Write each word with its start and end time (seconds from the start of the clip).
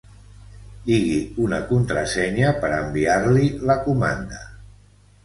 Digui 0.85 1.19
una 1.43 1.59
contrasenya 1.71 2.53
per 2.63 2.71
a 2.71 2.79
enviar-li 2.87 3.45
la 3.73 3.77
comanda. 3.85 4.41